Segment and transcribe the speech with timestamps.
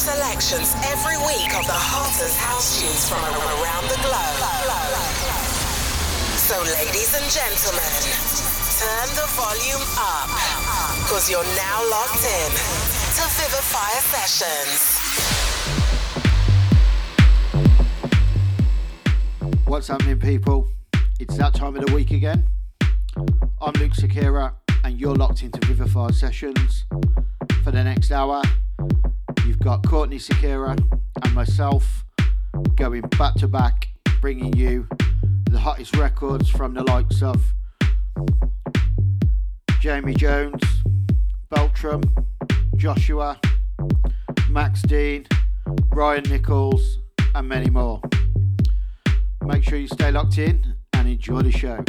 [0.00, 4.40] selections every week of the hottest house tunes from around the globe.
[6.40, 7.84] So, ladies and gentlemen,
[8.80, 10.32] turn the volume up,
[11.04, 12.50] because you're now locked in
[13.12, 14.96] to Vivifier Sessions.
[19.66, 20.70] What's happening, people?
[21.20, 22.48] It's that time of the week again.
[23.60, 26.86] I'm Luke Sakira, and you're locked into Vivifier Sessions.
[27.62, 28.40] For the next hour,
[29.62, 30.78] got Courtney Sakira
[31.22, 32.04] and myself
[32.76, 33.88] going back to back,
[34.20, 34.88] bringing you
[35.50, 37.52] the hottest records from the likes of
[39.78, 40.62] Jamie Jones,
[41.54, 42.02] Beltram,
[42.76, 43.38] Joshua,
[44.48, 45.26] Max Dean,
[45.88, 46.98] Ryan Nichols,
[47.34, 48.00] and many more.
[49.44, 51.84] Make sure you stay locked in and enjoy the show.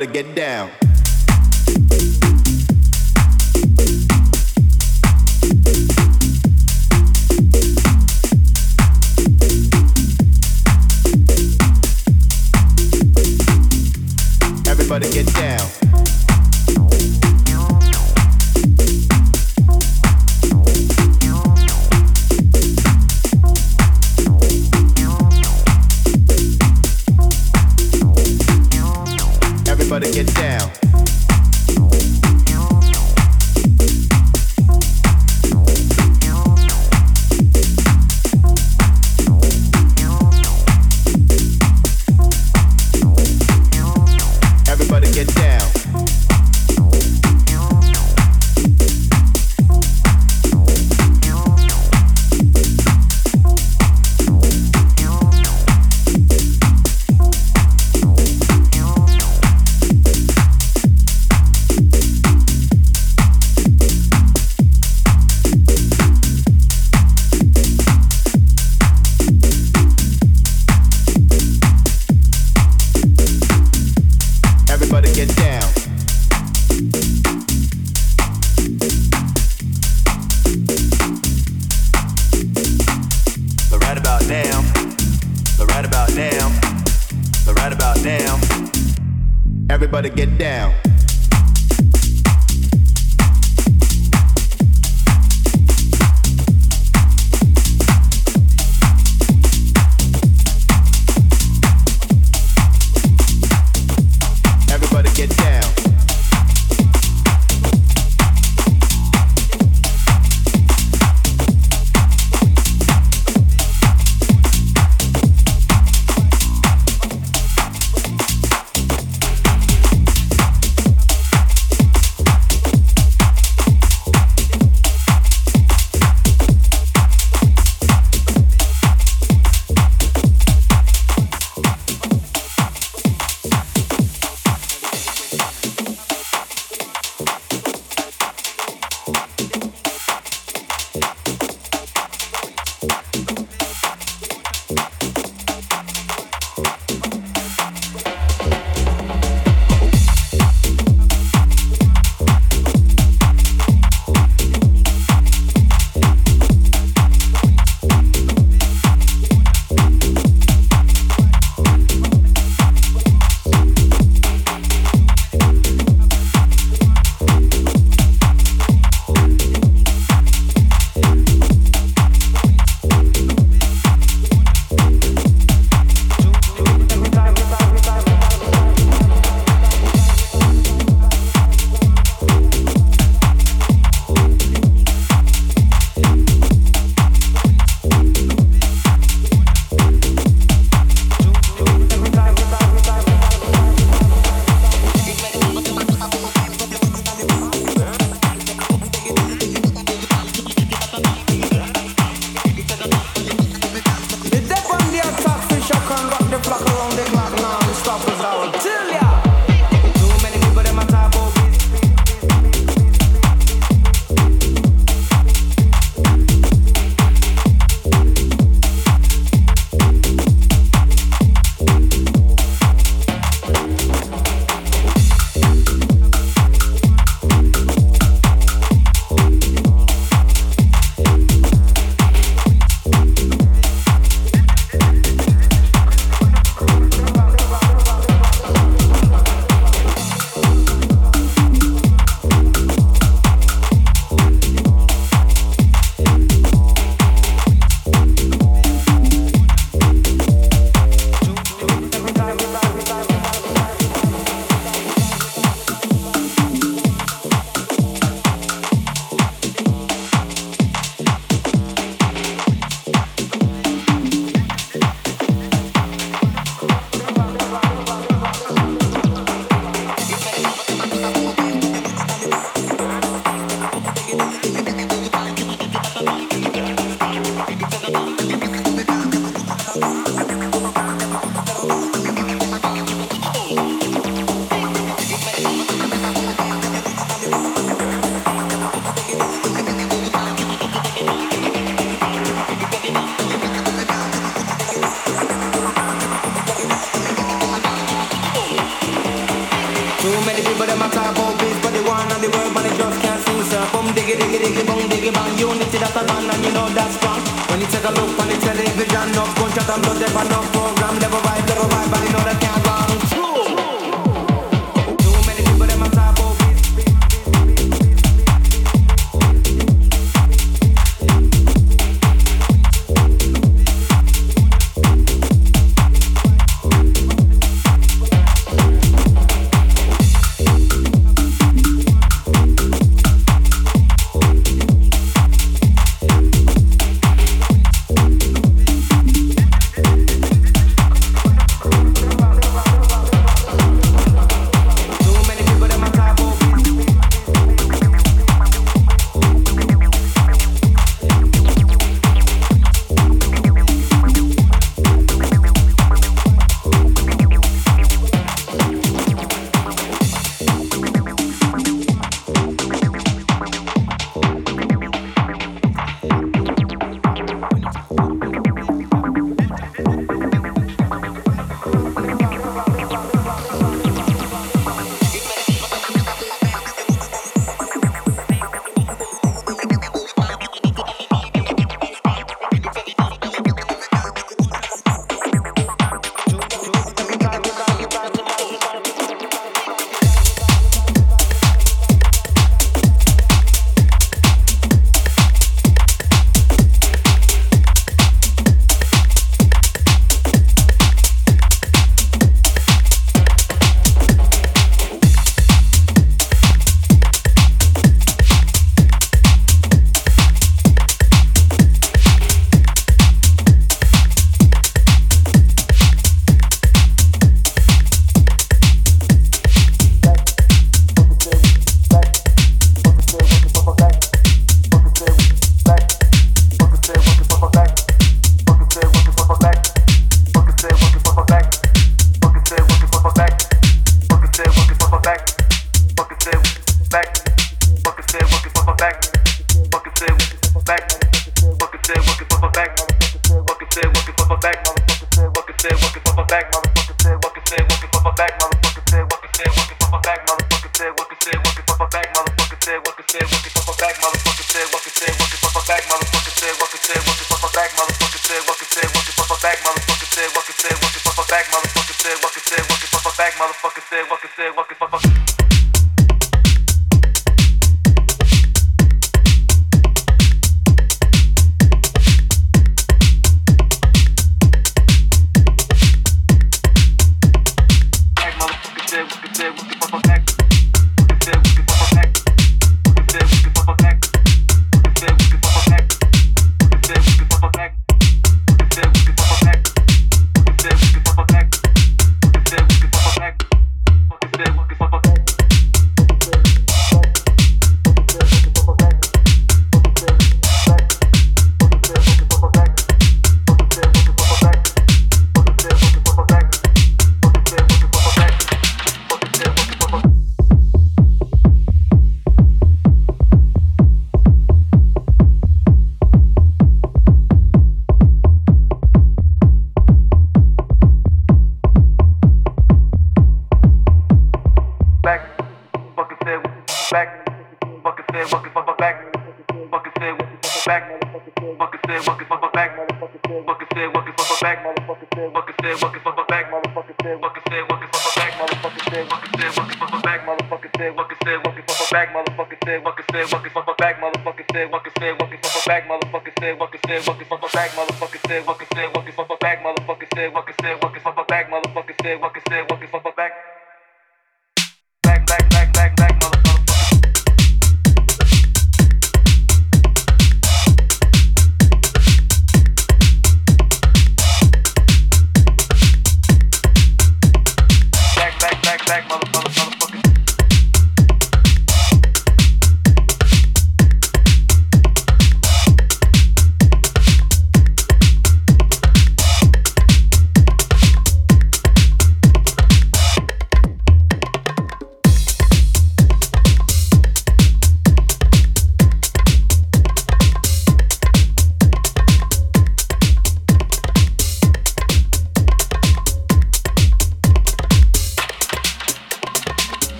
[0.00, 0.37] Everybody get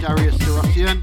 [0.00, 1.02] Darius Syrossian.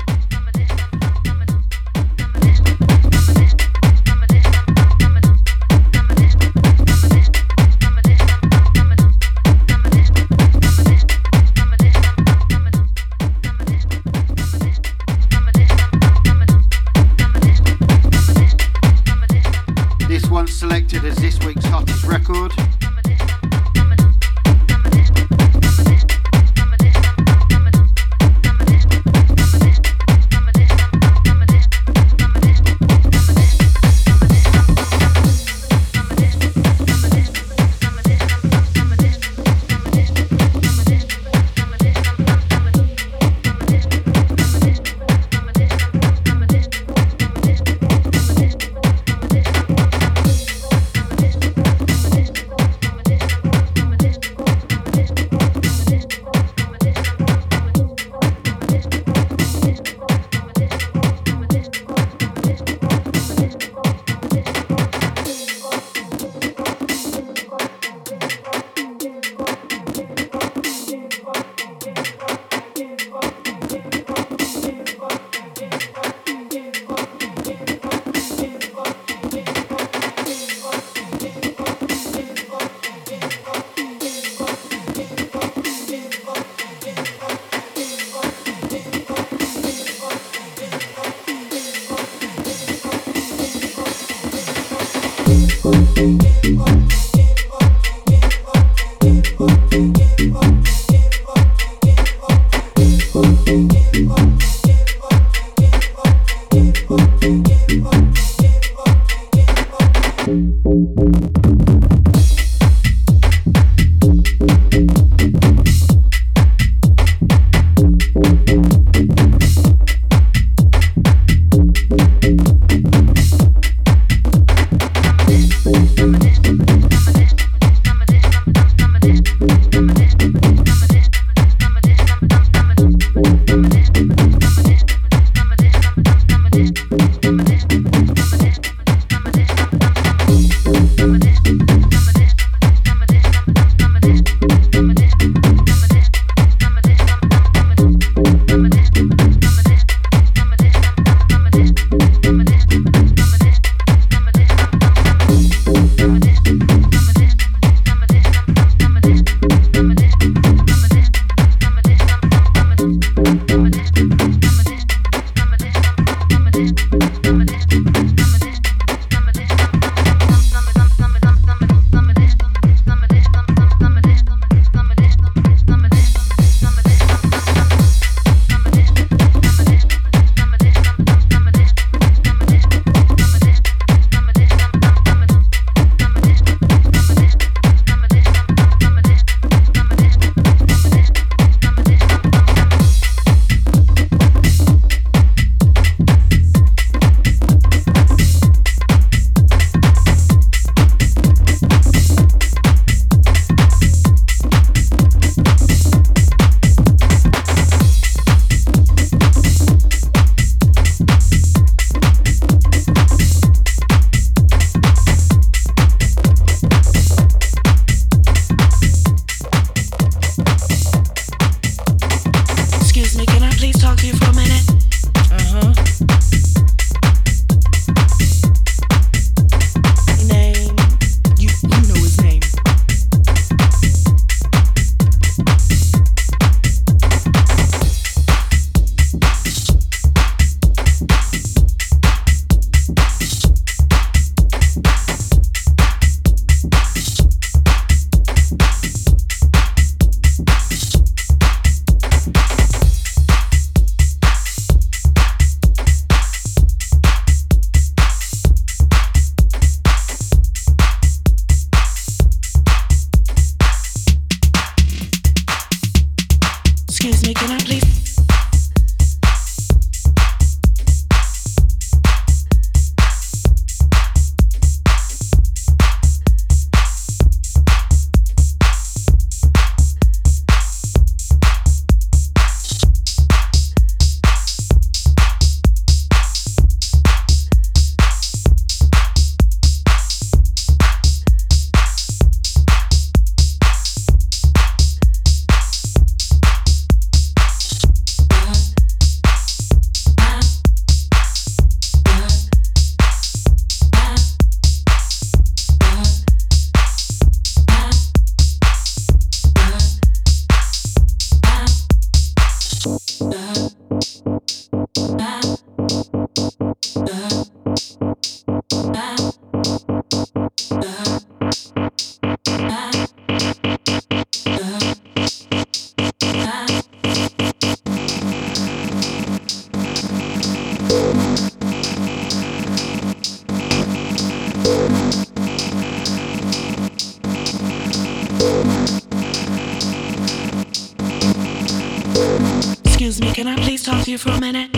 [343.13, 344.76] Excuse me, can I please talk to you for a minute?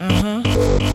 [0.00, 0.92] Uh huh.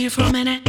[0.00, 0.59] you for a minute?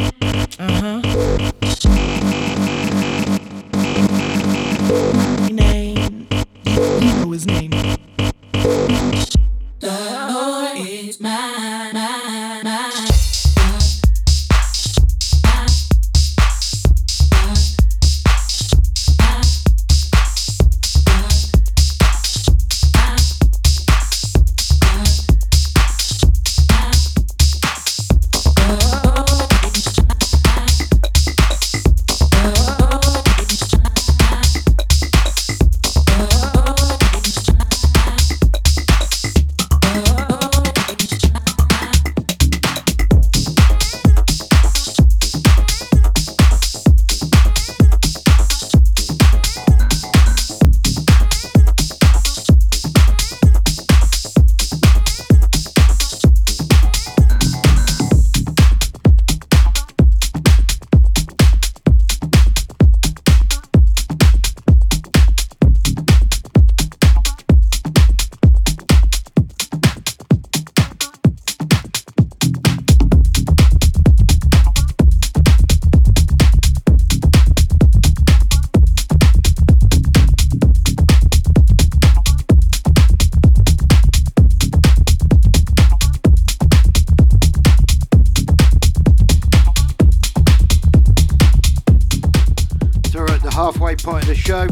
[94.42, 94.66] show.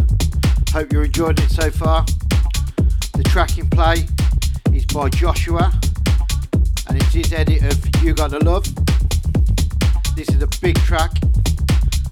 [0.72, 2.04] Hope you're enjoying it so far.
[3.14, 4.04] The track in play
[4.74, 5.72] is by Joshua
[6.88, 8.64] and it's his edit of You Gotta Love.
[10.16, 11.12] This is a big track.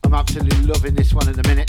[0.04, 1.68] I'm absolutely loving this one at the minute.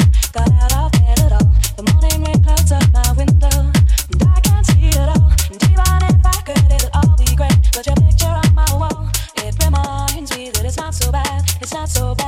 [10.93, 12.20] so bad, it's not so bad.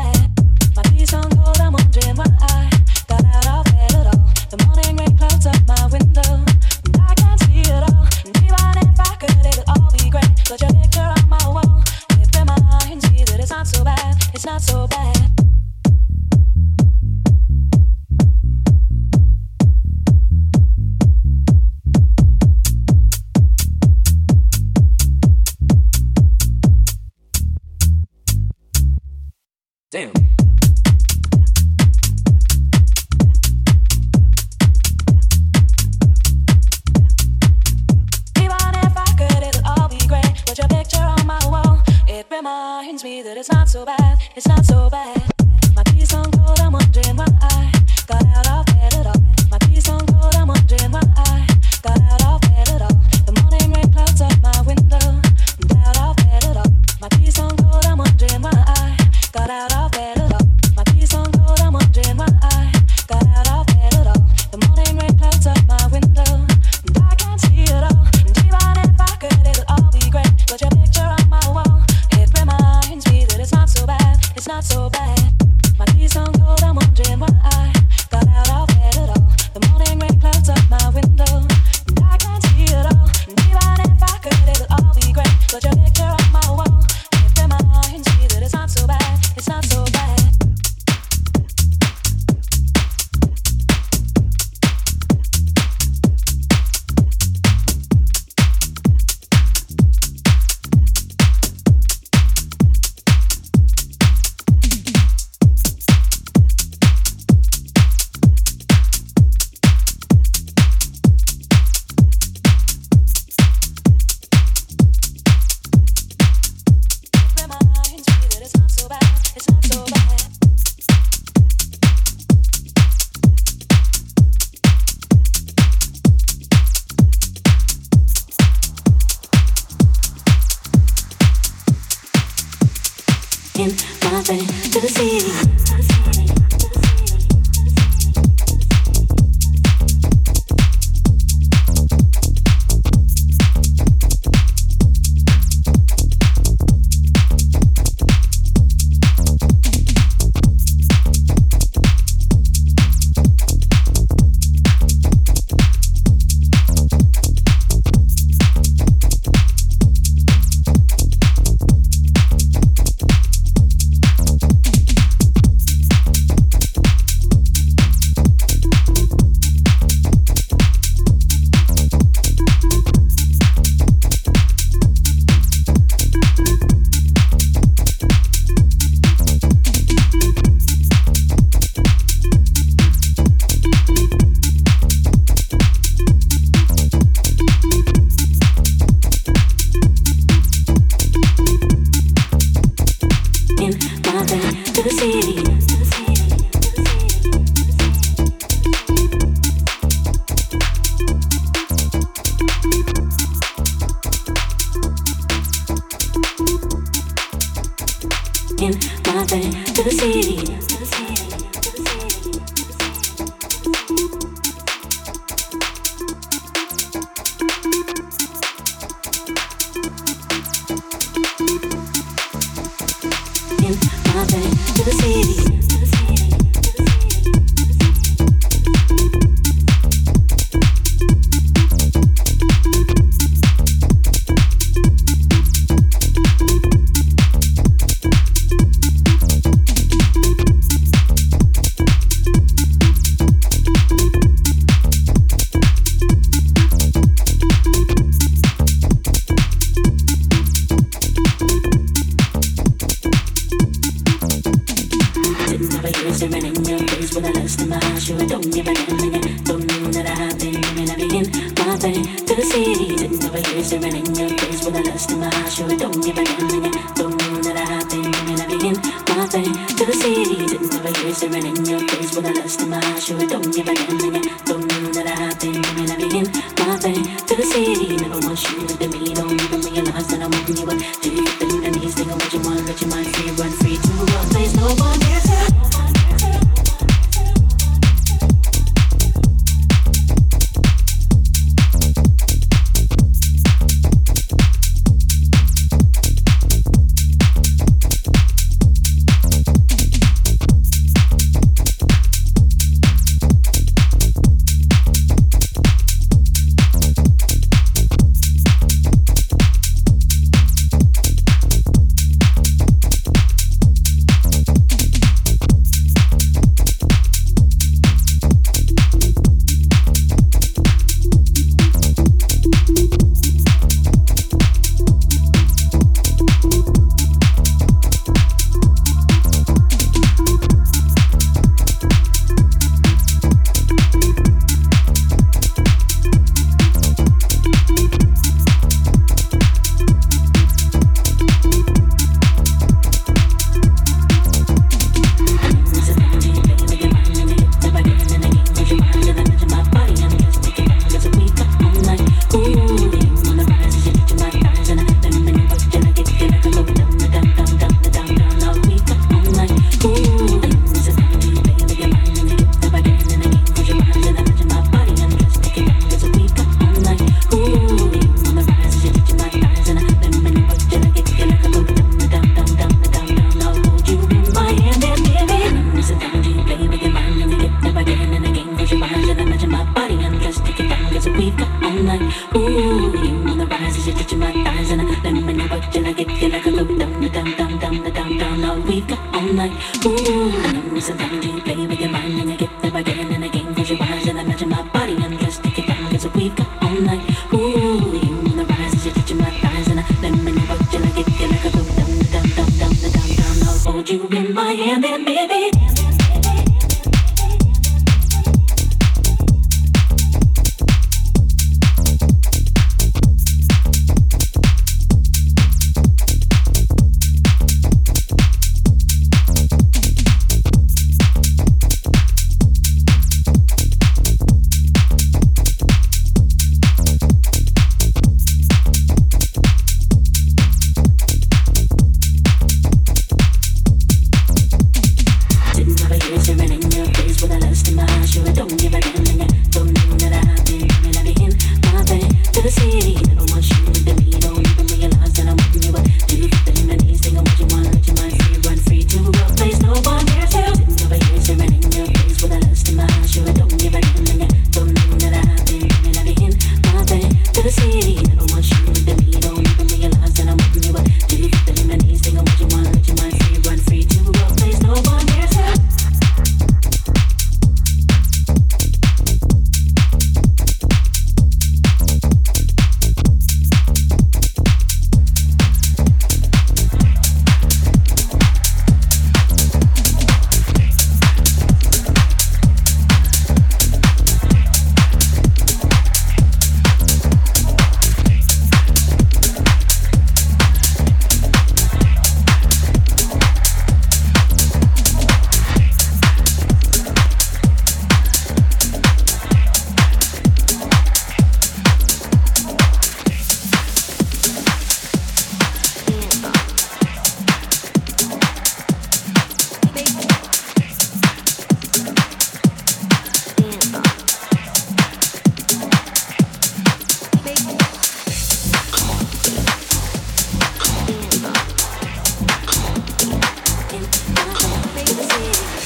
[524.73, 525.62] baby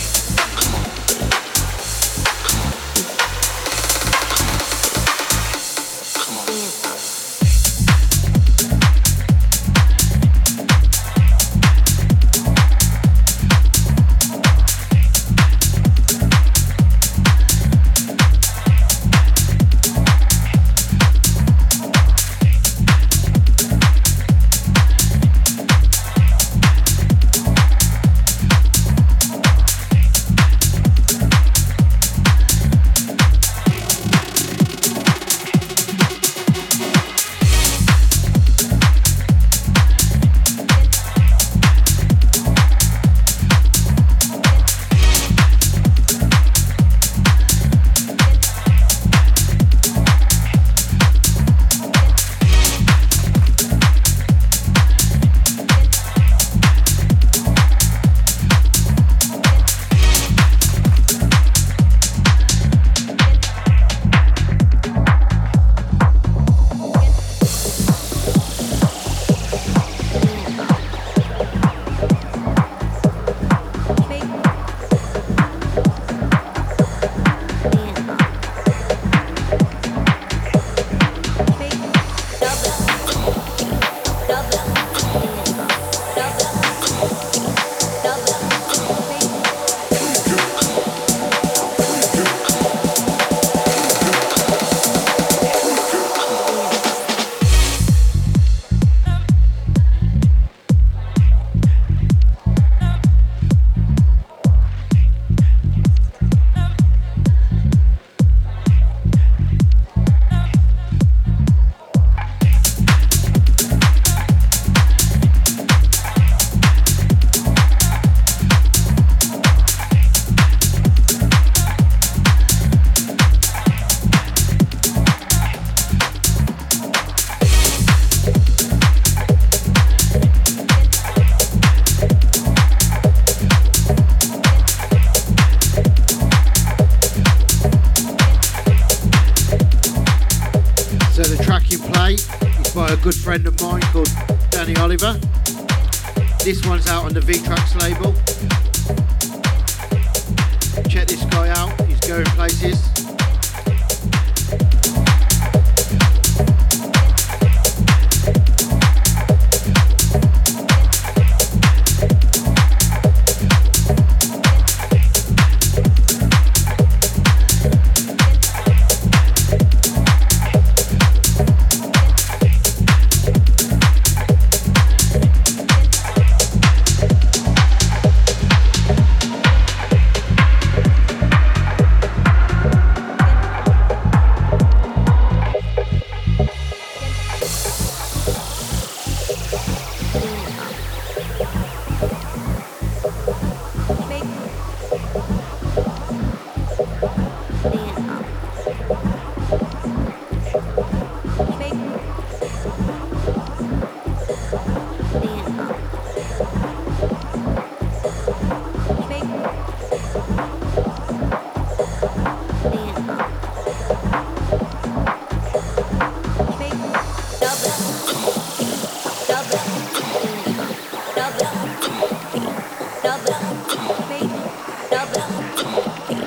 [225.68, 226.27] 思って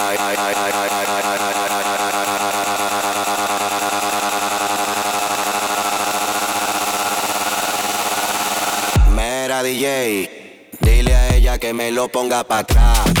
[11.81, 13.20] me lo ponga para atrás.